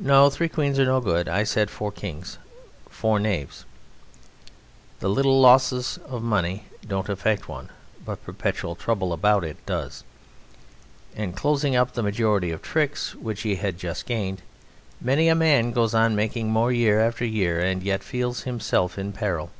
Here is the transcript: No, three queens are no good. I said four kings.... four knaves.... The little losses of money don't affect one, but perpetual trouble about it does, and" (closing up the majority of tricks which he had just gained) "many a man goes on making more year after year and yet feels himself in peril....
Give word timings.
No, 0.00 0.30
three 0.30 0.48
queens 0.48 0.78
are 0.78 0.86
no 0.86 0.98
good. 0.98 1.28
I 1.28 1.44
said 1.44 1.68
four 1.70 1.92
kings.... 1.92 2.38
four 2.88 3.20
knaves.... 3.20 3.66
The 5.00 5.10
little 5.10 5.42
losses 5.42 5.98
of 6.06 6.22
money 6.22 6.64
don't 6.86 7.10
affect 7.10 7.50
one, 7.50 7.68
but 8.02 8.24
perpetual 8.24 8.76
trouble 8.76 9.12
about 9.12 9.44
it 9.44 9.58
does, 9.66 10.04
and" 11.14 11.36
(closing 11.36 11.76
up 11.76 11.92
the 11.92 12.02
majority 12.02 12.50
of 12.50 12.62
tricks 12.62 13.14
which 13.14 13.42
he 13.42 13.56
had 13.56 13.76
just 13.78 14.06
gained) 14.06 14.40
"many 15.02 15.28
a 15.28 15.34
man 15.34 15.72
goes 15.72 15.92
on 15.92 16.16
making 16.16 16.48
more 16.50 16.72
year 16.72 17.00
after 17.02 17.26
year 17.26 17.60
and 17.60 17.82
yet 17.82 18.02
feels 18.02 18.44
himself 18.44 18.98
in 18.98 19.12
peril.... 19.12 19.50